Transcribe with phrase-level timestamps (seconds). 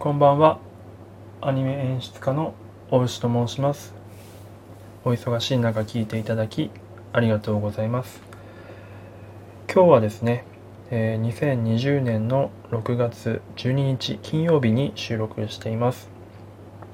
[0.00, 0.58] こんばんは。
[1.42, 2.54] アニメ演出家の
[2.90, 3.92] 大牛と申します。
[5.04, 6.70] お忙しい中聞いていただき
[7.12, 8.22] ありがとうございます。
[9.70, 10.46] 今日はですね、
[10.90, 16.08] え、2020年の6月12日金曜日に収録しています。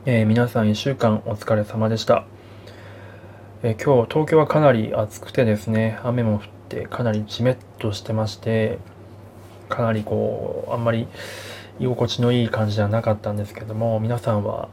[0.05, 2.25] えー、皆さん1週間お疲れ様でした。
[3.63, 8.81] えー、今日東京はかなり暑くてですね、雨も降ってかなりじめっとしてまして、
[9.69, 11.07] かなりこう、あんまり
[11.79, 14.69] 居心地のいい感じではなかったんですけども、皆さんは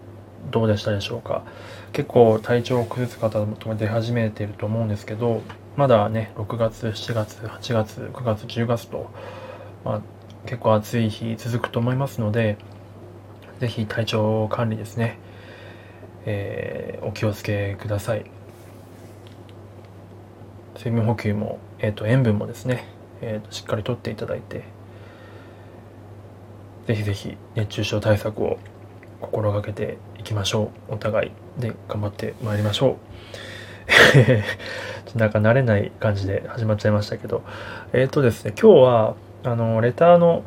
[0.51, 1.43] どうでしたでしょうか？
[1.91, 5.41] 結構体調を崩す方とか出始めていると思うんですけど、
[5.75, 9.09] まだね、6月、7月、8月、9月、10月と、
[9.83, 10.01] まあ、
[10.45, 12.57] 結構暑い日続くと思いますので、
[13.59, 15.17] ぜひ体調管理ですね、
[16.25, 18.25] えー、お気をつけください。
[20.77, 22.85] 水分補給も、え、ー、と、塩分もですね、
[23.21, 24.63] えーと、しっかりとっていただいて、
[26.87, 28.57] ぜひぜひ熱中症対策を
[29.21, 30.93] 心がけていきましょう。
[30.95, 33.13] お互いで頑張ってまいりましょう。
[33.87, 37.43] ちょっとなんか慣れない感じで始まっちゃいましたけど、
[37.93, 40.43] えっ、ー、とですね、今日は、あの、レターの、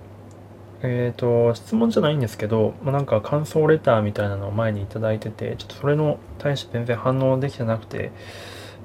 [0.83, 8.13] えっ、ー、と、質問じゃないんですけど、まあ、なんか感想レターみたいなのを前に頂いてて、ちょっとそれの対して全然反応できてなくて、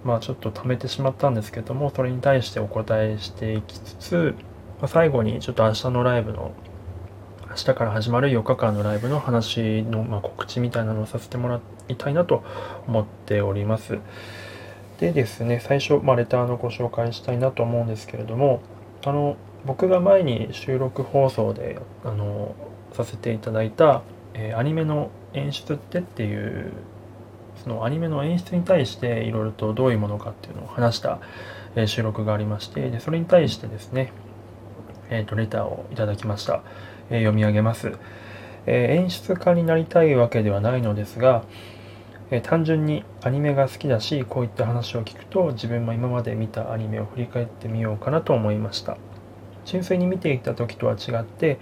[0.04, 4.36] まあちょっと貯めてしまったんですけども、それに対してお答えしていきつつ、
[4.80, 6.52] まあ、最後にちょっと明日のライブの、
[7.52, 12.44] 明日から始まる4日間のライブの話の、まあ、告知みたいなのをさせてもらいたいなと
[12.88, 14.00] 思っております。
[15.00, 18.62] でですね、最初、まあ、レターのご紹介したいなと思うんですけれども、
[19.04, 19.36] あの、
[19.66, 22.56] 僕が前に収録放送で、あの、
[22.94, 24.02] させていただいた、
[24.34, 26.72] えー、アニメの演出ってっていう
[27.64, 31.20] そのアニメの演出に対していろいろとどういうものかっていうのを話した、
[31.76, 34.12] え収録がありましてでそれに対してですね、
[35.10, 36.64] えーと、レターをいただきました、
[37.12, 37.92] え、読み上げます、
[38.66, 41.44] え、演出家になりたいわけではないのですが、
[42.31, 48.98] え単純にアニメが好きだしこういった話を聞くと自分も今まで見たアニメを振り返ってみようかなと思いました。
[49.66, 51.60] 純粋に見ていた時とは違って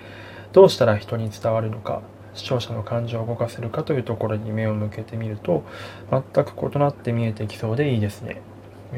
[0.53, 2.01] どうしたら人に伝わるのか
[2.33, 5.63] 視聴者の感情を動かせるかというところに目を向けてみると
[6.11, 8.41] 全く異なって見えてきそうでいいですね。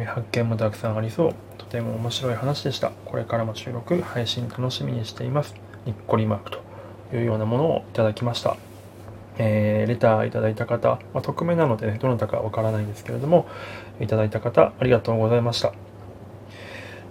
[0.06, 1.36] 発見もたくさんありそう。
[1.58, 2.92] とても面白い話でした。
[3.06, 5.71] これからも収録配信楽しみにしています。
[5.86, 6.60] にっこりマークと
[7.16, 8.58] いうようなものをいただきました
[9.38, 13.48] えー、レターいただいた方、まあ、匿名なので、ね、どなたかわからないんですけれども、
[14.00, 15.74] いただいた方、ありがとうございました。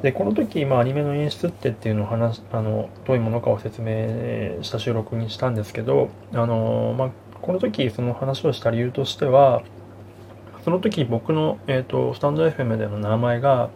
[0.02, 7.10] で、この時、まあ、アニメの演出ってっていうのを話、あの、どういうものかを説明した収録にしたんですけど、あの、まあ、
[7.42, 9.62] この時、その話をした理由としては、
[10.64, 13.70] その時僕の、えっ、ー、と、スタンド FM での名前が、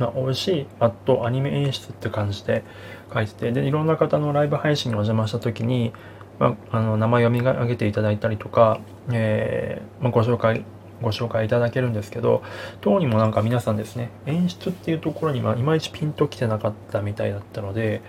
[0.00, 2.64] まあ、美味しい、アットアニメ演出って感じで
[3.12, 5.92] 書いてて、で、いろんな方のライブ配信にお邪魔した時に、
[6.38, 8.80] まあ、あの名前読み上げていただいたりとか、
[9.12, 10.64] えーまあ、ご紹介
[11.02, 12.42] ご紹介いただけるんですけど、
[12.80, 18.02] 当にもなんか皆さんですね、演出っていうところにまあいまいちピンときてなかったみたいだったので、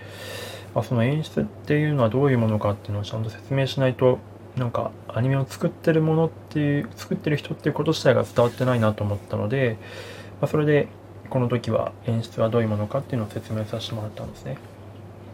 [0.74, 4.18] まあ、その演出っていうのはどういうものかっていうのをちゃんと説明しないと、
[4.56, 9.76] なんかアニメを作ってるものっていう、作ってる人っていうこと自体が伝わってないなと思ったので、
[10.40, 10.88] まあ、それで
[11.32, 14.58] この時は演出はどういうものかっていうのを説明させてもらったんですね。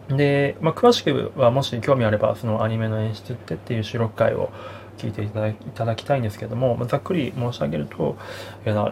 [0.09, 4.53] で、まあ、詳しくはもし興味あれば、そのアニメの演出ってっていう収録回を
[4.97, 5.28] 聞いてい
[5.75, 8.16] ただきたいんですけども、まざっくり申し上げると、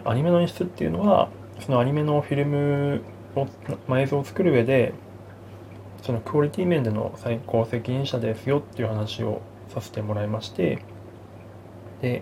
[0.03, 1.29] アニメの演出っていうのは、
[1.61, 3.01] そのアニメのフィルム
[3.37, 3.47] を、
[3.87, 4.93] まあ、映像を作る上で、
[6.01, 9.41] そのクオリティ面での最高責任者ですよっていう話を
[9.73, 10.79] させてもらいまして、
[12.01, 12.21] で、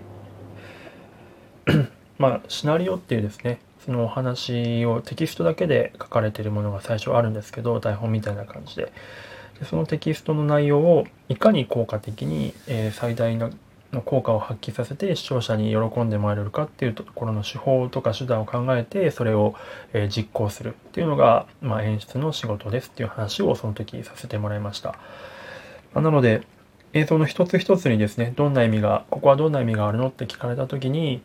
[2.18, 8.92] まあ、シナリオっていうですね、そのお話をテキストだけで書かれてるものが最初あるんですけど、台本みたいな感じで。
[9.58, 13.50] でそのテキストの内容をいかに効果的に、えー、最大の
[14.04, 19.54] 効果を発揮させて視聴者に喜んでもらえるかっていうところの手法とか手段を考えてそれを、
[19.92, 24.98] え実行するっていうのが、まあ、演出の仕事ですっていう話をその時させてもらいました。
[25.94, 26.42] まなので
[26.92, 31.22] 映像の一つ一つにですねどんな意味がここはどんな意味があるのって聞かれた時に、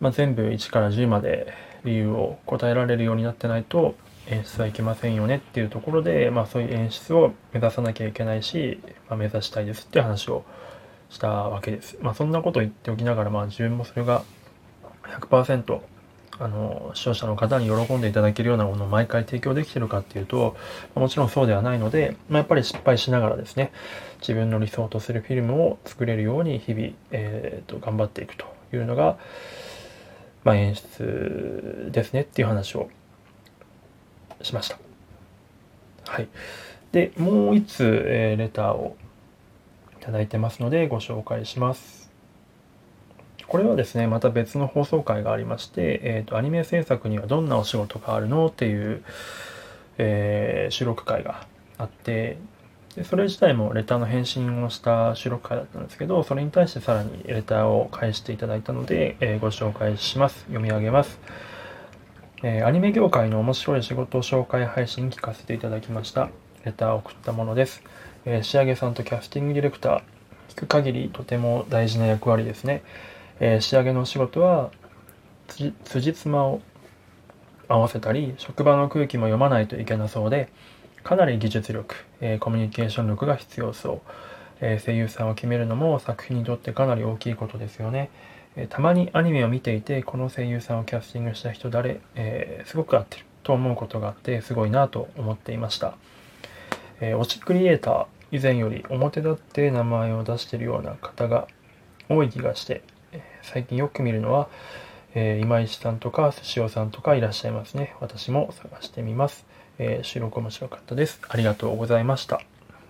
[0.00, 1.52] まあ、全部1から10まで
[1.84, 3.94] 理由を答えられるようになってないと
[4.26, 10.44] 演出はいけませんよねっていうところで、まあ、そういう演出を目指さなきゃいけないし、まあ、目指したいですって話を
[11.10, 11.98] したわけです。
[12.00, 14.24] まあ、そんなこと言っておきながら、まあ、自分もそれが
[15.04, 15.80] 100%
[16.40, 20.56] あの視聴者の方に喜んでいただけるようなものを毎回提供できてるかっていうと
[20.96, 23.70] もちろんそうではないので、まあ、やっぱり失敗しながらですね
[24.18, 29.18] 自分の理想とするフィルムを作れるように日々、えーと、頑張っていくというのが、
[30.44, 32.88] まあ、演出ですねっていう話を
[34.42, 34.78] しました。
[36.06, 36.28] はい。
[36.92, 38.96] で、もう一つ、えー、レターを
[40.00, 42.04] いただいてますのでご紹介します。
[43.46, 49.02] これはですね、また別の放送回がありまして、えっ、ー、と、アニメ制作にはどんなお仕事があるのっていう、
[49.98, 51.46] えー、収録回が
[51.78, 52.38] あって、
[52.96, 60.40] でそれ自体もレターの返信をした収録回だったんですけど、それに対してさらにレターを返していただいたので、えー、ご紹介します。
[60.42, 61.18] 読み上げます。
[62.44, 66.30] えー、アニメ業界の面白い仕事紹介配信聞かせていただきました。
[66.64, 67.82] レターを送ったものです。
[68.26, 70.02] えー、仕上げさんとキャスティングディレクター、
[70.50, 72.82] 聞く限りとても大事な役割ですね。
[73.40, 74.70] え、仕上げのお仕事は、
[75.48, 76.60] 辻褄を
[77.66, 80.48] 合わせたり、職場の空気も読まないといけなそうで、
[81.04, 84.00] かなり技術力、えー、コミュニケーション力が必要そう、
[84.62, 88.10] えー、声優さんを決めるのも作品にとってかなり大きいことですよね。
[88.56, 95.94] えー、たまにアニメを見ていて、この声優さんをキャスティングした人誰、えすごく合ってると思うことがあって、すごいなと思っていました。
[97.00, 101.46] え推しクリエイター、以前より表立って名前を出してるような方が
[102.08, 104.48] 多い気がして、え最近よく見るのは、
[105.14, 107.94] え今石さんとか寿司尾さんとかいらっしゃいますね。
[108.00, 109.44] 私も探してみます。
[109.78, 111.20] えー、収録面白かったです。
[111.28, 112.40] ありがとうございました。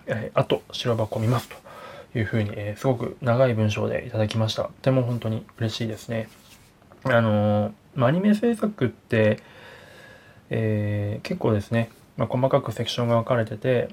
[0.07, 1.55] えー、あと、白箱見ますと
[2.17, 4.63] いうふうに、えー、すごく長い文章でいただきました。
[4.63, 6.29] とても本当に嬉しいですね。
[7.03, 9.39] あのアニメ制作って、
[10.49, 13.89] え結構ですね、まあ、細かくセクションが分かれてて、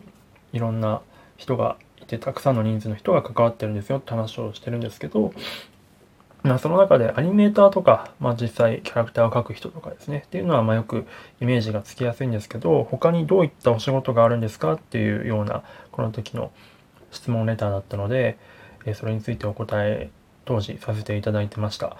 [0.52, 1.02] いろんな
[1.36, 5.32] 人がいて、たくさんの人数の人が関わってるんですよって話をしてるんですけど、
[6.42, 10.24] まあ、その中でアニメーターとか、まあ、実際キャラクターを描く人とかですね。
[10.26, 11.06] っていうのはまあよく
[11.40, 15.62] イメージがつきやすいんですけど他にどういったお仕事があるんですかっていうような
[15.92, 16.50] この時の
[17.12, 18.38] 質問レターだったので
[18.84, 20.10] えそれについてお答え
[20.44, 21.96] 当時させていただいてました。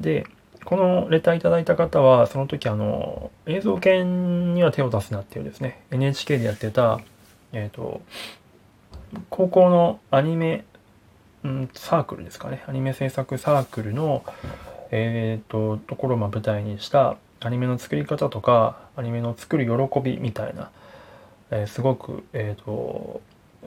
[0.00, 0.26] で
[0.64, 7.00] このレターいただいた方はその時あの映像犬には手を出すなっていうですね NHK でやってた
[7.52, 8.00] えっ、ー、と
[9.30, 10.64] 高校のアニメ
[11.44, 12.64] うん、サークルですかね。
[12.66, 14.24] アニメ制作サークルの、
[14.90, 20.70] えっ、ー、と、ところを舞台にしたアニメの作り方とか、アニメの作る喜びみたいな、
[21.50, 23.20] えー、すごく、え、ー、と、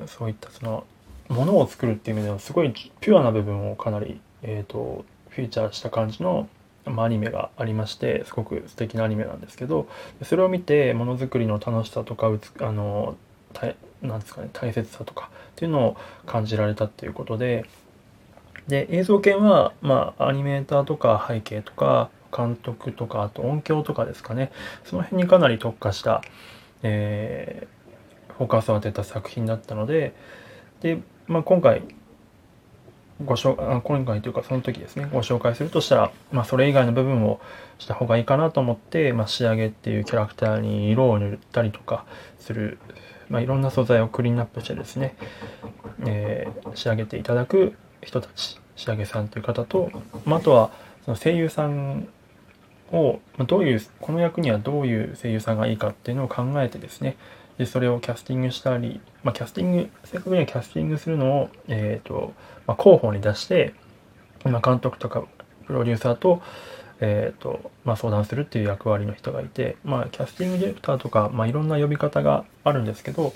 [0.08, 0.86] そういったその、
[1.30, 6.50] ものを作るっていう意味ではすごいピュアな部分をかなり、えっ、と、フィーチャーした感じの、
[6.86, 9.88] まあ、アニメがありましてすごく素敵なアニメなんですけど
[10.24, 12.32] それを見てものづくりの楽しさとか
[12.62, 13.16] あの
[13.54, 13.68] た
[14.02, 17.66] なんですかね大切さとかっていうのを感じられたっていうことで
[18.68, 24.52] で映像系はまあアニメーターとか背景とか監督とかあと音響とかですかね。
[24.86, 26.22] その辺にかなり特化した、
[26.84, 30.14] えー、フォーカスを当てた作品だったので
[30.82, 31.82] で、まあ、今回
[33.26, 37.40] ご紹介今回というかその時ですねご紹介するとしたら、まあ、それ以外の部分を
[37.80, 42.06] した方がいいかなと思って、まあ、仕上げっていうキャラクターに色を塗ったりとか
[42.38, 42.78] する
[43.30, 45.16] まあ、いろんな素材をクリーンアップしてですね、
[46.06, 49.92] えー、仕上げていただく人たち仕上げさんという方と、
[50.26, 50.72] まあ、とは
[51.06, 52.08] その声優さん
[52.92, 57.18] をどういうこの役にはどういう声優さんがいいかっていうのを考えてですね
[57.58, 62.34] でそれをキャスティングしたり、まあ、キャスティング正確にはキャスティングするのを、えーと
[62.68, 63.74] まあ、候補に出して、
[64.46, 65.24] まあ、監督とか
[65.66, 66.42] プロデューサーと
[67.00, 73.34] えーとまあ、相談するっていう役割の人がいて、まあ、キャスティングディレクターとか、まあ、いろんな呼び方があるんですけど、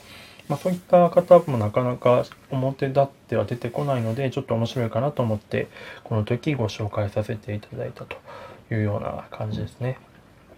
[0.47, 5.67] まあ、そういった方もなかなか表立っては出てこないのでちょっと面白いかなと思って
[6.03, 8.17] この時ご紹介させていただいたと
[8.71, 9.97] いうような感じですね。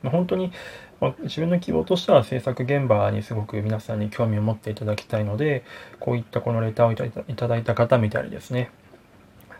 [0.01, 0.51] まあ、本当に、
[0.99, 5.63] まあ、自分の希望としては制作現場にすごく皆さんに興味を持っていただきたいので
[5.99, 8.69] こういったこのレターをいただいた方みたいにですね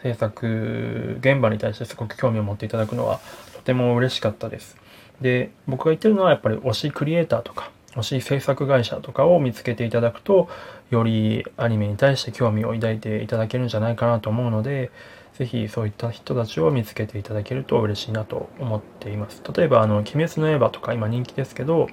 [0.04, 3.22] 制作現場に対してすごく興味を持っていただくのは
[3.56, 4.78] とても嬉しかったです。
[5.22, 10.50] で、僕が言ってるのはやっぱり推しクリエイターとか、推し制作会社とかを見つけていただくと、
[10.90, 14.92] よりアニメに対して興味を抱いていただけるんじゃないかなと思うので、
[15.36, 19.42] ぜひそういった人たちを見つけていただけると嬉しいなと思っています。
[19.56, 21.88] 例えば、あの、鬼滅の刃とか今人気ですけど、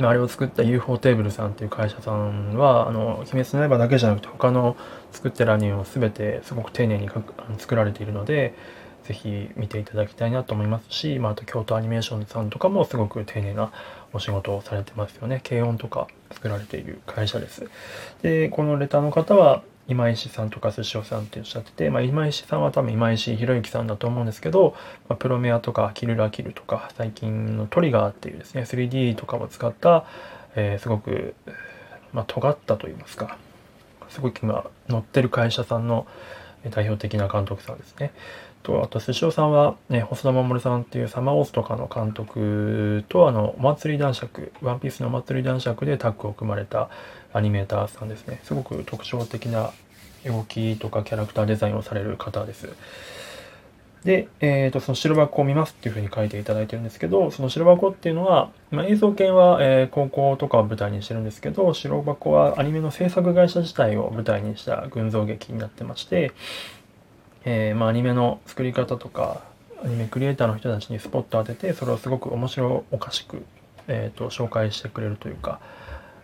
[0.00, 4.76] あれを作った UFO テーブルさんっていう会社さんは、あの、鬼滅の刃だけじゃなくて他の
[5.12, 7.08] 作ってるアニメを全てすごく丁寧に
[7.58, 8.54] 作られているので、
[9.04, 13.70] ぜひ見ていただきたいなと思いますし、まあ、あと京都アニメーションさんとかもすごく丁寧な
[14.12, 15.40] お仕事をされてますよね。
[15.48, 17.70] 軽音とか作られている会社です。
[18.22, 24.74] で、このレターの方は、今石さんとか寿司さんっておっしゃってて、まあ、今石さんは多分今石博之さんだと思うんですけど、
[25.08, 30.04] まあ、プロメアとかキルラキルとか最近のトリガーっていうですね 3D とかを使った、
[30.56, 31.34] えー、すごく、
[32.12, 33.38] まあ、尖ったといいますか
[34.08, 36.06] すごく今乗ってる会社さんの
[36.70, 38.12] 代表的な監督さんですね。
[38.66, 46.90] とあと寿司さんは、ね、細田守さんっていうサマーオースとかの監督とあのお祭り男爵ワンピースのお祭り男爵でタッグを組まれた
[47.36, 48.40] アニメーターさんですね。
[48.44, 49.72] すごく特徴的な
[50.24, 52.70] 動きとかキャラクターデザインをされる方です。
[54.04, 66.32] で、えー、とその白箱を見ますっていうふうに書いていただいてるんですけど、その白箱っていうのは、まあ、映像系は、えー、高校とかを舞台にしてるんですけど、白箱はアニメの制作会社自体を舞台にした群像劇になってまして、
[67.44, 69.42] えー、まあ、アニメの作り方とか、
[69.84, 73.44] アニメクリエイターの人たちにスポット当てて、それをすごく面白おかしく、
[73.88, 75.60] えーと、紹介してくれるというか、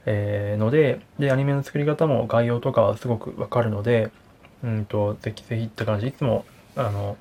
[0.07, 4.11] えー、のでで、アニメの作り方も概要とかはすごくわかるので、
[4.65, 6.45] うんと、ぜひぜひって感じ、いつも、
[6.77, 7.17] あの、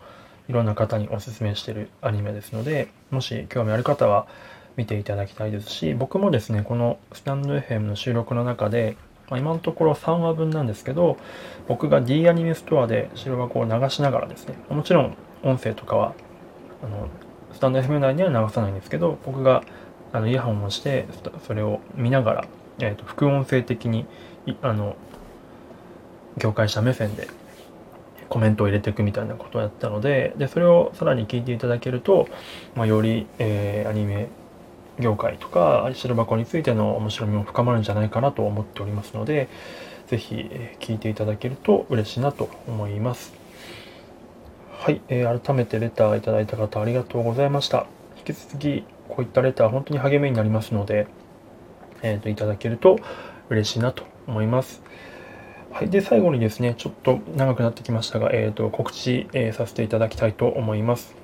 [0.50, 4.28] いろんな方におすすめしてるアニメですので、もし興味ある方は
[4.76, 8.98] 見ていただきたいですし、僕もですね、このスタンド FM の収録の中で、
[9.30, 11.18] まあ、今のところ3話分なんですけど、
[11.68, 16.14] 僕が D アニメストアで白箱を流しながらですね、もちろん音声とかは、
[16.84, 17.08] あの、
[17.54, 19.64] スタンド FM 内には流さないんですけど、僕が
[20.14, 21.08] あのイヤホンをして、
[21.48, 22.48] それを見ながら、
[22.80, 24.06] えーと、副音声的に、
[24.62, 24.96] あの、
[26.38, 27.28] 業界者目線で
[28.30, 32.30] コメントを入れていくみたいなことをやったのででそれをさらに聞いていただけると、
[32.76, 34.30] まあ、より、えー、アニメ
[35.00, 39.50] 業界とか白箱についての面白みも深まるんじゃないかなと思っておりますので
[40.08, 43.34] 是非、えー、聞いていただけると嬉しいなと思います。
[44.80, 47.86] はい、えー、改めてレターいただいた方ありがとうございました。
[48.18, 51.08] 引き続きこういったレター本当に励みになりますので、
[52.02, 53.00] えーといただけると
[53.50, 54.82] 嬉しいなと思います
[55.72, 55.90] はい。
[55.90, 61.16] で、最後にですね、ちょっと長くなってきましたが、えっ、ー、と、告知、えー、させていただきたいと思います。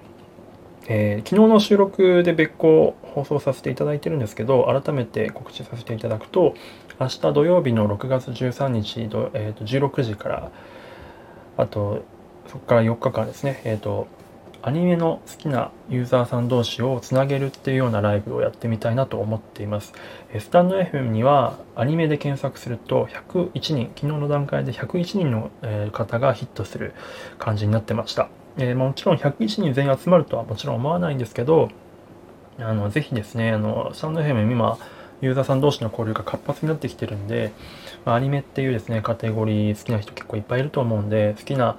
[0.88, 6.54] えー、昨日の収録で別個放送させていただいてるんですけど、改めて告知させていただくと、
[6.98, 10.52] 明日土曜日の6月13日、えー、と16時から、
[11.58, 12.04] あと、
[12.48, 14.08] そこから4日間ですね、えっ、と、
[14.68, 19.94] アニメの好きなユーザーさん同士をつなげるっていうようなライブをやってみたいなと思っています。
[20.38, 25.52] スタンド FM にはアニメで検索すると101人、昨日の段階で101人の
[25.94, 26.94] 方がヒットする
[27.40, 28.28] 感じになってました。
[28.58, 31.70] えー、もちろん101人全員集まるとはもちろん思わないんですけど、
[32.60, 34.78] あのぜひですね、あのスタンド FM 今、
[35.22, 37.54] ユーザーさん同士の交流が活発になってきてるんで、
[38.04, 41.78] まあ、アニメっていうですね、カテゴリー好きな人結構いっぱいいると思うんで、好きな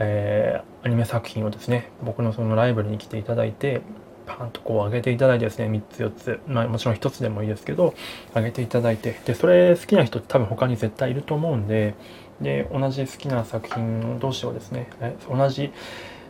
[0.00, 3.82] えー、アニメ作品をですね、僕のそのライブに来ていただいて、
[4.26, 7.94] パーンとこう上げていただいてですね、3つ4つ、まあもちろん1つでもいいですけど、
[8.34, 11.94] 上げていただいて、で、それ好きな人って多分他に絶対いると思うんで、
[12.40, 14.88] で、同じ好きな作品同士をですね、
[15.28, 15.72] 同じ、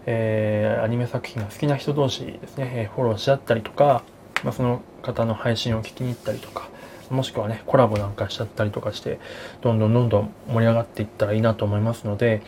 [0.07, 4.03] えー、アニメ作品が好きな人同士ですね、フォローし合ったりとか、
[4.43, 6.69] まあ、その方の配信を聞きに行ったりとか、
[7.11, 9.21] もしくはね、コラボなんかしちゃったりとかして、
[9.61, 12.43] どんどんどんどん盛り上がっていったらいいなと思いますので、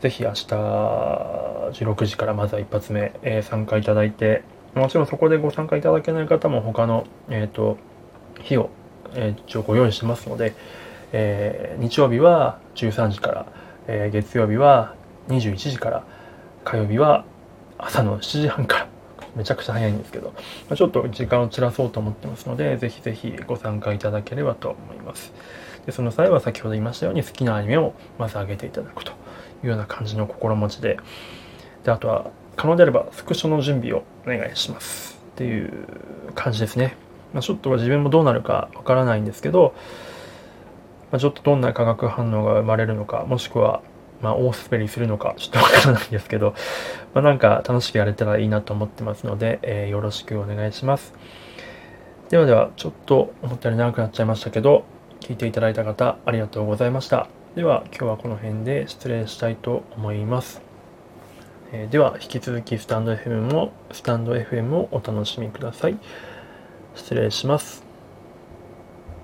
[0.00, 0.46] ぜひ明日
[1.72, 4.42] 16時からまずは一発目、えー、参加いただいて、
[4.74, 7.78] もちろんそこでご参加いただけない方も他の、えっ、ー、と、
[8.40, 8.70] 日を、
[9.14, 10.54] えー、一応ご用意してますので、
[11.12, 13.46] えー、日曜日は13時から、
[13.86, 14.94] えー、月曜日は
[15.28, 16.04] 21時から、
[16.64, 17.24] 火曜日は
[17.78, 18.88] 朝の7時半から、
[19.34, 20.32] めちゃくちゃ早いんですけど、
[20.68, 25.32] まあ、ちょっと時間を散らそうと思ってますので、ぜひぜひご参加いただければと思います。
[25.86, 29.12] でその際は先ほど言いましたように好きなアニメをまず上げていただくと。
[29.62, 30.98] いうような感じの心持ちで、
[31.84, 35.20] で、あとは、可能であれば、スクショの準備をお願いします。
[35.34, 35.86] っていう
[36.34, 36.96] 感じですね。
[37.34, 39.74] まあ、ちょっと自分もどうなるかわからないんですけど、
[41.12, 43.82] まあ、ちょっとどんな化学反応が生まれるのか、もしくは、
[44.22, 46.54] まあ、大滑りするのか、ちょっとわからないんですけど、
[47.12, 51.12] まあ、なんか楽しくやれたらいいなと思ってますので、えー、よろしくお願いします。
[52.30, 54.84] ではでは、ちょっと思ったより長くなっちゃいましたけど、
[55.20, 57.35] 聞いていただいた方、ありがとうございました。
[57.56, 60.60] では今日はこの辺で失礼したいと思います。
[61.72, 65.96] えー、では引き続きスタンド FM もスタンド FM をお楽しみください。
[66.94, 67.85] 失礼します。